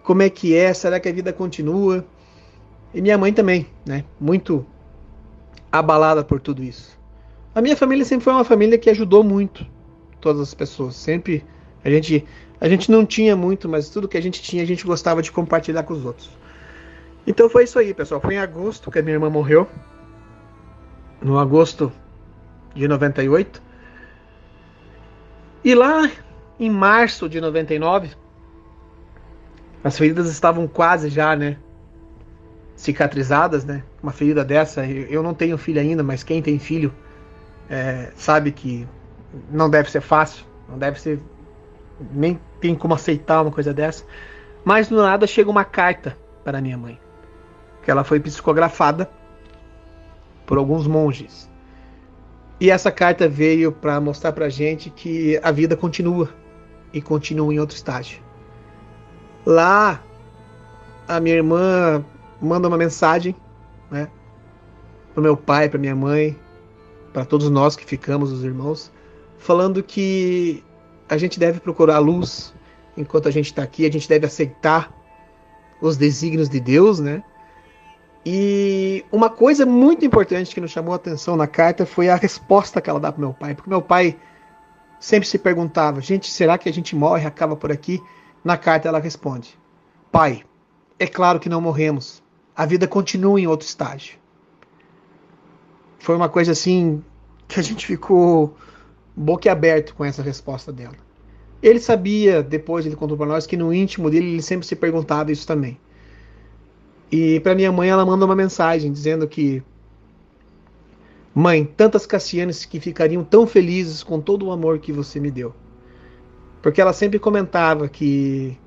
como 0.10 0.24
é 0.24 0.30
que 0.32 0.56
é? 0.56 0.74
Será 0.74 1.00
que 1.00 1.08
a 1.08 1.14
vida 1.14 1.32
continua? 1.32 2.04
E 2.96 3.00
minha 3.00 3.16
mãe 3.16 3.32
também, 3.32 3.68
né? 3.86 4.04
Muito 4.20 4.66
abalada 5.72 6.24
por 6.24 6.40
tudo 6.40 6.64
isso. 6.64 7.00
A 7.54 7.62
minha 7.62 7.78
família 7.78 8.04
sempre 8.04 8.24
foi 8.24 8.34
uma 8.34 8.44
família 8.44 8.76
que 8.80 8.90
ajudou 8.90 9.24
muito 9.24 9.68
todas 10.20 10.42
as 10.42 10.52
pessoas. 10.52 10.96
Sempre 10.96 11.46
a 11.86 11.92
gente 11.92 12.26
a 12.60 12.68
gente 12.68 12.90
não 12.90 13.06
tinha 13.06 13.36
muito, 13.36 13.70
mas 13.70 13.90
tudo 13.90 14.08
que 14.08 14.18
a 14.18 14.22
gente 14.22 14.42
tinha 14.42 14.64
a 14.64 14.66
gente 14.66 14.84
gostava 14.84 15.22
de 15.22 15.32
compartilhar 15.32 15.84
com 15.84 15.94
os 15.94 16.04
outros. 16.04 16.32
Então 17.28 17.48
foi 17.48 17.66
isso 17.66 17.78
aí, 17.78 17.94
pessoal. 17.94 18.20
Foi 18.20 18.34
em 18.34 18.40
agosto 18.40 18.90
que 18.90 18.98
a 18.98 19.04
minha 19.04 19.14
irmã 19.14 19.30
morreu. 19.30 19.68
No 21.22 21.38
agosto 21.38 21.92
de 22.74 22.88
98. 22.88 23.62
E 25.64 25.76
lá 25.76 26.10
em 26.60 26.72
março 26.72 27.30
de 27.30 27.40
99, 27.40 28.10
as 29.84 29.98
feridas 29.98 30.30
estavam 30.30 30.68
quase 30.68 31.10
já, 31.10 31.36
né? 31.36 31.58
Cicatrizadas, 32.76 33.66
né? 33.66 33.84
Uma 34.02 34.12
ferida 34.12 34.44
dessa, 34.44 34.86
eu 34.86 35.24
não 35.24 35.34
tenho 35.34 35.58
filho 35.58 35.80
ainda, 35.80 36.04
mas 36.04 36.24
quem 36.24 36.42
tem 36.42 36.60
filho 36.60 36.94
é, 37.70 38.12
sabe 38.16 38.52
que 38.52 38.88
não 39.52 39.70
deve 39.70 39.90
ser 39.92 40.02
fácil, 40.02 40.46
não 40.68 40.78
deve 40.78 41.00
ser. 41.00 41.20
Nem 42.12 42.40
tem 42.62 42.76
como 42.76 42.94
aceitar 42.94 43.42
uma 43.42 43.52
coisa 43.52 43.74
dessa. 43.74 44.04
Mas 44.64 44.88
do 44.88 44.98
nada 44.98 45.28
chega 45.28 45.50
uma 45.50 45.66
carta 45.66 46.18
para 46.44 46.62
minha 46.62 46.78
mãe, 46.78 47.00
que 47.84 47.92
ela 47.92 48.04
foi 48.04 48.20
psicografada 48.20 49.10
por 50.46 50.58
alguns 50.58 50.88
monges. 50.88 51.50
E 52.60 52.70
essa 52.70 52.92
carta 52.92 53.28
veio 53.28 53.72
para 53.72 54.02
mostrar 54.02 54.34
para 54.34 54.50
gente 54.50 54.90
que 54.90 55.40
a 55.42 55.52
vida 55.52 55.78
continua 55.78 56.30
e 56.92 57.02
continua 57.02 57.54
em 57.54 57.60
outro 57.60 57.76
estágio. 57.76 58.29
Lá, 59.46 60.04
a 61.08 61.20
minha 61.20 61.36
irmã 61.36 62.04
manda 62.42 62.68
uma 62.68 62.78
mensagem, 62.78 63.36
né, 63.90 64.10
para 65.14 65.24
meu 65.24 65.36
pai, 65.36 65.70
para 65.70 65.80
minha 65.80 65.96
mãe, 65.96 66.38
para 67.14 67.26
todos 67.26 67.50
nós 67.50 67.76
que 67.76 67.86
ficamos, 67.86 68.32
os 68.32 68.44
irmãos, 68.44 68.92
falando 69.38 69.82
que 69.82 70.64
a 71.08 71.18
gente 71.18 71.40
deve 71.40 71.60
procurar 71.60 71.96
a 71.96 72.00
luz 72.00 72.54
enquanto 72.96 73.28
a 73.28 73.32
gente 73.32 73.48
está 73.48 73.64
aqui, 73.64 73.86
a 73.86 73.92
gente 73.92 74.08
deve 74.08 74.26
aceitar 74.26 74.94
os 75.82 75.98
desígnios 75.98 76.50
de 76.50 76.60
Deus, 76.60 77.00
né? 77.00 77.24
E 78.26 79.06
uma 79.12 79.30
coisa 79.30 79.66
muito 79.66 80.06
importante 80.06 80.54
que 80.54 80.62
nos 80.62 80.72
chamou 80.72 80.94
a 80.94 80.98
atenção 80.98 81.36
na 81.38 81.48
carta 81.48 81.86
foi 81.86 82.10
a 82.10 82.16
resposta 82.16 82.82
que 82.82 82.90
ela 82.90 83.00
dá 83.00 83.12
para 83.12 83.22
meu 83.22 83.34
pai, 83.34 83.56
porque 83.56 83.70
meu 83.70 83.82
pai 83.82 84.18
sempre 85.00 85.28
se 85.28 85.40
perguntava: 85.40 86.02
gente, 86.02 86.30
será 86.30 86.58
que 86.58 86.68
a 86.68 86.74
gente 86.74 86.96
morre, 86.96 87.26
acaba 87.26 87.56
por 87.56 87.72
aqui? 87.72 88.02
Na 88.44 88.58
carta 88.58 88.88
ela 88.88 89.00
responde: 89.00 89.58
Pai, 90.12 90.44
é 90.98 91.08
claro 91.08 91.40
que 91.40 91.50
não 91.50 91.62
morremos, 91.62 92.24
a 92.56 92.66
vida 92.66 92.88
continua 92.88 93.40
em 93.40 93.48
outro 93.48 93.68
estágio. 93.68 94.18
Foi 96.00 96.16
uma 96.16 96.30
coisa 96.30 96.52
assim 96.52 97.04
que 97.48 97.60
a 97.60 97.64
gente 97.64 97.86
ficou 97.86 98.56
boquiaberto 99.16 99.94
com 99.94 100.06
essa 100.06 100.22
resposta 100.22 100.72
dela. 100.72 100.96
Ele 101.62 101.80
sabia, 101.80 102.42
depois 102.42 102.86
ele 102.86 102.96
contou 102.96 103.18
para 103.18 103.26
nós, 103.26 103.46
que 103.46 103.58
no 103.58 103.74
íntimo 103.74 104.10
dele 104.10 104.32
ele 104.32 104.42
sempre 104.42 104.66
se 104.66 104.76
perguntava 104.76 105.32
isso 105.32 105.46
também. 105.46 105.78
E 107.12 107.40
para 107.42 107.56
minha 107.56 107.72
mãe 107.72 107.90
ela 107.90 108.06
manda 108.06 108.24
uma 108.24 108.36
mensagem 108.36 108.92
dizendo 108.92 109.28
que 109.28 109.62
Mãe, 111.34 111.64
tantas 111.64 112.06
Cassianes 112.06 112.66
que 112.66 112.80
ficariam 112.80 113.24
tão 113.24 113.46
felizes 113.46 114.04
com 114.04 114.20
todo 114.20 114.48
o 114.48 114.52
amor 114.52 114.80
que 114.80 114.92
você 114.92 115.20
me 115.20 115.30
deu. 115.30 115.54
Porque 116.62 116.82
ela 116.82 116.94
sempre 116.94 117.20
comentava 117.20 117.88
que 117.88 118.58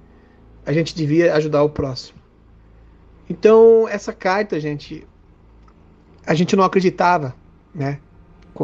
a 0.65 0.73
gente 0.73 0.95
devia 0.95 1.35
ajudar 1.35 1.63
o 1.63 1.71
próximo. 1.71 2.19
Então, 3.29 3.87
essa 3.89 4.13
carta, 4.13 4.59
gente, 4.59 5.07
a 6.27 6.35
gente 6.35 6.57
não 6.57 6.65
acreditava, 6.65 7.35
né? 7.75 7.99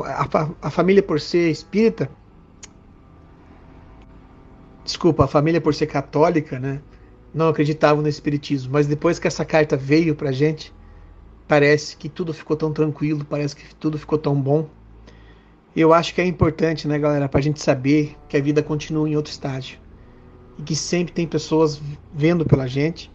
A, 0.05 0.49
a 0.63 0.71
família 0.71 1.03
por 1.03 1.21
ser 1.21 1.51
espírita, 1.51 2.11
desculpa, 4.85 5.25
a 5.25 5.29
família 5.29 5.61
por 5.61 5.75
ser 5.75 5.87
católica, 5.87 6.59
né? 6.59 6.81
não 7.33 7.49
acreditavam 7.49 8.03
no 8.03 8.09
espiritismo, 8.09 8.73
mas 8.73 8.87
depois 8.87 9.19
que 9.19 9.27
essa 9.27 9.45
carta 9.45 9.77
veio 9.77 10.15
pra 10.15 10.33
gente, 10.33 10.75
parece 11.47 11.97
que 11.97 12.09
tudo 12.09 12.33
ficou 12.33 12.57
tão 12.57 12.73
tranquilo, 12.73 13.25
parece 13.25 13.55
que 13.55 13.75
tudo 13.75 13.99
ficou 13.99 14.19
tão 14.19 14.41
bom. 14.41 14.69
Eu 15.79 15.93
acho 15.93 16.13
que 16.13 16.21
é 16.21 16.27
importante, 16.27 16.89
né, 16.89 16.99
galera, 16.99 17.29
pra 17.29 17.41
gente 17.41 17.63
saber 17.63 18.17
que 18.29 18.37
a 18.37 18.41
vida 18.43 18.61
continua 18.65 19.09
em 19.09 19.15
outro 19.15 19.31
estágio. 19.31 19.79
E 20.59 20.63
que 20.63 20.75
sempre 20.75 21.15
tem 21.15 21.25
pessoas 21.25 21.81
vendo 22.13 22.45
pela 22.45 22.67
gente, 22.67 23.13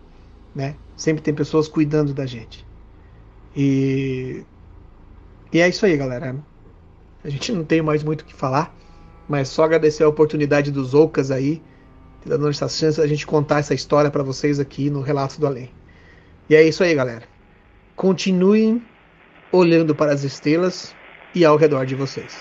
né? 0.55 0.73
Sempre 0.95 1.21
tem 1.21 1.33
pessoas 1.33 1.67
cuidando 1.67 2.13
da 2.13 2.25
gente. 2.25 2.65
E 3.53 4.45
e 5.51 5.59
é 5.59 5.67
isso 5.67 5.85
aí, 5.85 5.97
galera. 5.97 6.37
A 7.21 7.29
gente 7.29 7.51
não 7.51 7.65
tem 7.65 7.81
mais 7.81 8.01
muito 8.01 8.21
o 8.21 8.25
que 8.25 8.33
falar, 8.33 8.73
mas 9.27 9.49
só 9.49 9.65
agradecer 9.65 10.03
a 10.03 10.07
oportunidade 10.07 10.71
dos 10.71 10.93
Ocas 10.93 11.31
aí 11.31 11.61
dando 12.25 12.47
essa 12.47 12.69
chance 12.69 13.01
a 13.01 13.07
gente 13.07 13.27
contar 13.27 13.59
essa 13.59 13.73
história 13.73 14.09
para 14.09 14.23
vocês 14.23 14.57
aqui 14.57 14.89
no 14.89 15.01
Relatos 15.01 15.37
do 15.37 15.45
Além. 15.45 15.69
E 16.49 16.55
é 16.55 16.63
isso 16.63 16.81
aí, 16.81 16.95
galera. 16.95 17.23
Continuem 17.93 18.81
olhando 19.51 19.93
para 19.93 20.13
as 20.13 20.23
estrelas 20.23 20.95
e 21.33 21.43
ao 21.43 21.57
redor 21.57 21.85
de 21.85 21.95
vocês. 21.95 22.37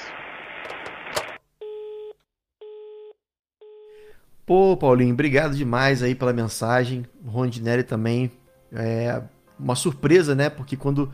Pô, 4.44 4.76
Paulinho, 4.76 5.14
obrigado 5.14 5.54
demais 5.54 6.02
aí 6.02 6.14
pela 6.14 6.32
mensagem. 6.32 7.06
Rondinelli 7.24 7.82
também. 7.82 8.30
É 8.72 9.22
uma 9.58 9.74
surpresa, 9.74 10.34
né? 10.34 10.50
Porque 10.50 10.76
quando 10.76 11.10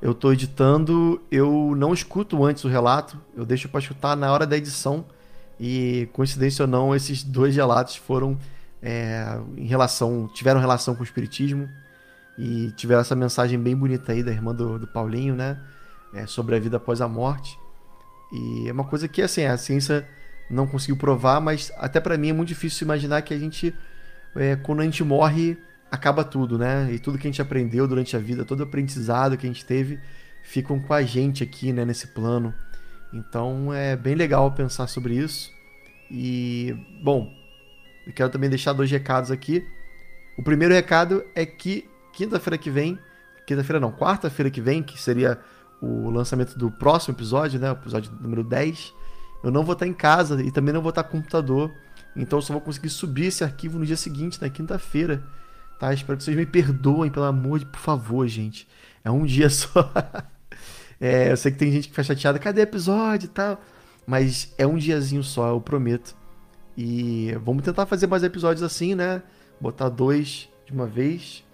eu 0.00 0.12
estou 0.12 0.32
editando, 0.32 1.20
eu 1.30 1.74
não 1.76 1.92
escuto 1.92 2.42
antes 2.44 2.64
o 2.64 2.68
relato, 2.68 3.20
eu 3.36 3.44
deixo 3.44 3.68
para 3.68 3.80
escutar 3.80 4.16
na 4.16 4.32
hora 4.32 4.46
da 4.46 4.56
edição 4.56 5.04
e, 5.60 6.08
coincidência 6.14 6.62
ou 6.62 6.68
não, 6.68 6.96
esses 6.96 7.22
dois 7.22 7.54
relatos 7.54 7.94
foram 7.96 8.38
é, 8.82 9.38
em 9.58 9.66
relação. 9.66 10.26
tiveram 10.32 10.58
relação 10.58 10.94
com 10.94 11.02
o 11.02 11.04
Espiritismo. 11.04 11.68
E 12.38 12.72
tiveram 12.72 13.02
essa 13.02 13.14
mensagem 13.14 13.58
bem 13.58 13.76
bonita 13.76 14.12
aí 14.12 14.22
da 14.22 14.30
irmã 14.30 14.54
do, 14.54 14.78
do 14.78 14.86
Paulinho, 14.86 15.34
né? 15.34 15.60
É, 16.12 16.26
sobre 16.26 16.56
a 16.56 16.58
vida 16.58 16.76
após 16.76 17.00
a 17.00 17.08
morte. 17.08 17.58
E 18.32 18.68
é 18.68 18.72
uma 18.72 18.84
coisa 18.84 19.06
que, 19.06 19.22
assim, 19.22 19.44
a 19.44 19.56
ciência 19.56 20.08
não 20.50 20.66
conseguiu 20.66 20.96
provar, 20.96 21.40
mas 21.40 21.72
até 21.76 22.00
para 22.00 22.18
mim 22.18 22.30
é 22.30 22.32
muito 22.32 22.48
difícil 22.48 22.84
imaginar 22.84 23.22
que 23.22 23.32
a 23.32 23.38
gente, 23.38 23.74
é, 24.34 24.56
quando 24.56 24.80
a 24.80 24.84
gente 24.84 25.04
morre, 25.04 25.56
acaba 25.90 26.24
tudo, 26.24 26.58
né? 26.58 26.92
E 26.92 26.98
tudo 26.98 27.18
que 27.18 27.26
a 27.26 27.30
gente 27.30 27.42
aprendeu 27.42 27.86
durante 27.86 28.16
a 28.16 28.18
vida, 28.18 28.44
todo 28.44 28.62
aprendizado 28.62 29.36
que 29.36 29.46
a 29.46 29.48
gente 29.48 29.64
teve, 29.64 30.00
ficam 30.42 30.80
com 30.80 30.92
a 30.92 31.02
gente 31.02 31.42
aqui, 31.42 31.72
né, 31.72 31.84
nesse 31.84 32.08
plano. 32.08 32.54
Então 33.12 33.72
é 33.72 33.96
bem 33.96 34.14
legal 34.14 34.50
pensar 34.52 34.86
sobre 34.86 35.14
isso. 35.14 35.52
E, 36.10 36.76
bom, 37.02 37.32
eu 38.06 38.12
quero 38.12 38.30
também 38.30 38.50
deixar 38.50 38.72
dois 38.72 38.90
recados 38.90 39.30
aqui. 39.30 39.64
O 40.36 40.42
primeiro 40.42 40.74
recado 40.74 41.24
é 41.34 41.44
que 41.44 41.88
quinta-feira 42.12 42.56
que 42.58 42.70
vem, 42.70 42.98
quinta-feira 43.46 43.78
não, 43.78 43.92
quarta-feira 43.92 44.50
que 44.50 44.60
vem, 44.60 44.82
que 44.82 45.00
seria 45.00 45.38
o 45.80 46.10
lançamento 46.10 46.58
do 46.58 46.70
próximo 46.70 47.14
episódio, 47.14 47.58
né, 47.58 47.70
o 47.70 47.74
episódio 47.74 48.12
número 48.20 48.44
10, 48.44 48.92
eu 49.42 49.50
não 49.50 49.64
vou 49.64 49.72
estar 49.72 49.86
em 49.86 49.92
casa 49.92 50.42
e 50.42 50.50
também 50.50 50.74
não 50.74 50.82
vou 50.82 50.90
estar 50.90 51.04
com 51.04 51.18
computador. 51.18 51.72
Então 52.14 52.38
eu 52.38 52.42
só 52.42 52.52
vou 52.52 52.60
conseguir 52.60 52.90
subir 52.90 53.26
esse 53.26 53.42
arquivo 53.42 53.78
no 53.78 53.86
dia 53.86 53.96
seguinte, 53.96 54.40
na 54.40 54.50
quinta-feira. 54.50 55.22
Tá? 55.78 55.94
Espero 55.94 56.18
que 56.18 56.24
vocês 56.24 56.36
me 56.36 56.44
perdoem, 56.44 57.10
pelo 57.10 57.24
amor 57.24 57.58
de 57.58 57.66
por 57.66 57.80
favor, 57.80 58.26
gente. 58.28 58.68
É 59.02 59.10
um 59.10 59.24
dia 59.24 59.48
só. 59.50 59.90
é, 61.00 61.32
eu 61.32 61.36
sei 61.36 61.52
que 61.52 61.58
tem 61.58 61.72
gente 61.72 61.84
que 61.84 61.90
fica 61.90 62.04
chateada, 62.04 62.38
cadê 62.38 62.60
episódio 62.60 63.26
e 63.26 63.30
tal? 63.30 63.60
Mas 64.06 64.52
é 64.58 64.66
um 64.66 64.76
diazinho 64.76 65.22
só, 65.22 65.48
eu 65.50 65.60
prometo. 65.60 66.14
E 66.76 67.32
vamos 67.42 67.62
tentar 67.62 67.86
fazer 67.86 68.06
mais 68.06 68.22
episódios 68.22 68.62
assim, 68.62 68.94
né? 68.94 69.22
Botar 69.60 69.88
dois 69.88 70.48
de 70.66 70.72
uma 70.72 70.86
vez. 70.86 71.44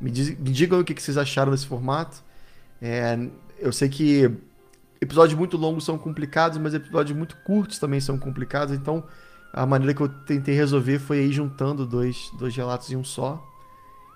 Me, 0.00 0.10
diz, 0.10 0.30
me 0.38 0.50
digam 0.50 0.80
o 0.80 0.84
que 0.84 1.00
vocês 1.00 1.16
acharam 1.16 1.52
desse 1.52 1.66
formato. 1.66 2.24
É, 2.80 3.18
eu 3.58 3.72
sei 3.72 3.88
que 3.88 4.30
episódios 5.00 5.38
muito 5.38 5.56
longos 5.56 5.84
são 5.84 5.98
complicados, 5.98 6.58
mas 6.58 6.74
episódios 6.74 7.16
muito 7.16 7.36
curtos 7.38 7.78
também 7.78 8.00
são 8.00 8.18
complicados. 8.18 8.74
Então, 8.74 9.04
a 9.52 9.64
maneira 9.64 9.94
que 9.94 10.00
eu 10.02 10.08
tentei 10.08 10.54
resolver 10.54 10.98
foi 10.98 11.20
aí 11.20 11.32
juntando 11.32 11.86
dois, 11.86 12.30
dois 12.38 12.54
relatos 12.54 12.90
em 12.90 12.96
um 12.96 13.04
só. 13.04 13.42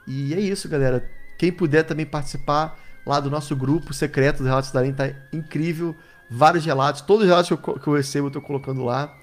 E 0.06 0.34
é 0.34 0.40
isso, 0.40 0.68
galera. 0.68 1.08
Quem 1.38 1.50
puder 1.50 1.84
também 1.84 2.04
participar 2.04 2.78
lá 3.06 3.20
do 3.20 3.30
nosso 3.30 3.56
grupo 3.56 3.94
secreto 3.94 4.38
do 4.38 4.44
Relatos 4.44 4.70
da 4.70 4.80
Arena, 4.80 4.96
tá 4.96 5.10
incrível. 5.32 5.94
Vários 6.30 6.64
relatos, 6.64 7.00
todos 7.00 7.24
os 7.24 7.28
relatos 7.28 7.48
que 7.48 7.54
eu, 7.54 7.78
que 7.78 7.86
eu 7.86 7.94
recebo 7.94 8.28
eu 8.28 8.30
tô 8.30 8.40
colocando 8.40 8.84
lá. 8.84 9.16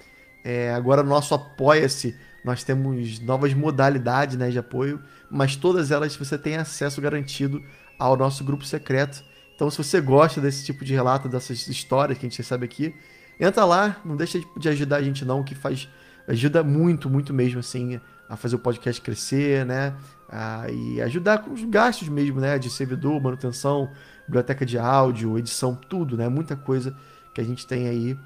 É, 0.44 0.72
agora 0.74 1.02
no 1.02 1.08
nosso 1.08 1.34
Apoia-se, 1.34 2.16
nós 2.44 2.62
temos 2.62 3.18
novas 3.20 3.54
modalidades 3.54 4.36
né, 4.36 4.50
de 4.50 4.58
apoio, 4.58 5.00
mas 5.30 5.56
todas 5.56 5.90
elas 5.90 6.16
você 6.16 6.36
tem 6.36 6.56
acesso 6.56 7.00
garantido 7.00 7.62
ao 7.98 8.16
nosso 8.16 8.44
grupo 8.44 8.64
secreto. 8.64 9.22
Então, 9.58 9.68
se 9.68 9.76
você 9.76 10.00
gosta 10.00 10.40
desse 10.40 10.64
tipo 10.64 10.84
de 10.84 10.94
relato, 10.94 11.28
dessas 11.28 11.66
histórias 11.66 12.16
que 12.16 12.24
a 12.24 12.28
gente 12.28 12.38
recebe 12.38 12.64
aqui, 12.64 12.94
entra 13.40 13.64
lá, 13.64 13.96
não 14.04 14.14
deixa 14.14 14.40
de 14.56 14.68
ajudar 14.68 14.98
a 14.98 15.02
gente 15.02 15.24
não, 15.24 15.42
que 15.42 15.52
faz 15.52 15.88
ajuda 16.28 16.62
muito, 16.62 17.10
muito 17.10 17.34
mesmo 17.34 17.58
assim 17.58 18.00
a 18.28 18.36
fazer 18.36 18.54
o 18.54 18.60
podcast 18.60 19.02
crescer, 19.02 19.66
né? 19.66 19.96
Ah, 20.28 20.70
e 20.70 21.02
ajudar 21.02 21.38
com 21.38 21.52
os 21.52 21.64
gastos 21.64 22.08
mesmo, 22.08 22.38
né? 22.38 22.56
De 22.56 22.70
servidor, 22.70 23.20
manutenção, 23.20 23.90
biblioteca 24.28 24.64
de 24.64 24.78
áudio, 24.78 25.36
edição, 25.36 25.74
tudo, 25.74 26.16
né? 26.16 26.28
Muita 26.28 26.54
coisa 26.54 26.96
que 27.34 27.40
a 27.40 27.44
gente 27.44 27.66
tem 27.66 27.88
aí. 27.88 28.16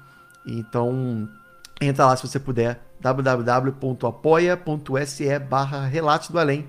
Então, 0.45 1.27
entra 1.81 2.05
lá 2.05 2.15
se 2.15 2.27
você 2.27 2.39
puder, 2.39 2.79
www.apoia.se 3.01 5.39
barra 5.39 5.87
Relatos 5.87 6.29
do 6.29 6.37
Além. 6.37 6.67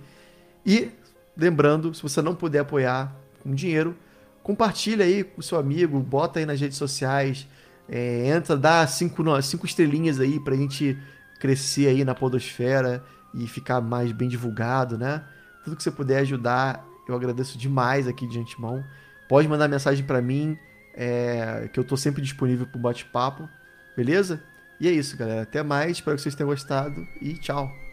E, 0.64 0.90
lembrando, 1.36 1.92
se 1.92 2.02
você 2.02 2.22
não 2.22 2.34
puder 2.34 2.60
apoiar 2.60 3.14
com 3.42 3.54
dinheiro, 3.54 3.94
compartilha 4.44 5.06
aí 5.06 5.24
com 5.24 5.42
seu 5.42 5.58
amigo, 5.58 5.98
bota 5.98 6.38
aí 6.38 6.46
nas 6.46 6.60
redes 6.60 6.76
sociais, 6.76 7.48
é, 7.88 8.28
entra, 8.28 8.56
dá 8.56 8.86
cinco, 8.86 9.24
cinco 9.42 9.66
estrelinhas 9.66 10.20
aí 10.20 10.38
pra 10.38 10.54
gente 10.54 10.96
crescer 11.40 11.88
aí 11.88 12.04
na 12.04 12.14
podosfera 12.14 13.02
e 13.34 13.48
ficar 13.48 13.80
mais 13.80 14.12
bem 14.12 14.28
divulgado, 14.28 14.96
né? 14.96 15.24
Tudo 15.64 15.74
que 15.74 15.82
você 15.82 15.90
puder 15.90 16.18
ajudar, 16.18 16.86
eu 17.08 17.14
agradeço 17.14 17.56
demais 17.56 18.06
aqui 18.06 18.28
de 18.28 18.38
antemão. 18.38 18.84
Pode 19.28 19.48
mandar 19.48 19.66
mensagem 19.66 20.04
para 20.04 20.20
mim, 20.20 20.58
é, 20.94 21.68
que 21.72 21.80
eu 21.80 21.84
tô 21.84 21.96
sempre 21.96 22.20
disponível 22.20 22.66
pro 22.66 22.78
bate-papo, 22.78 23.48
beleza? 23.96 24.42
E 24.78 24.86
é 24.86 24.92
isso, 24.92 25.16
galera. 25.16 25.42
Até 25.42 25.62
mais, 25.62 25.92
espero 25.92 26.16
que 26.16 26.22
vocês 26.22 26.34
tenham 26.34 26.50
gostado 26.50 27.06
e 27.20 27.32
tchau! 27.34 27.83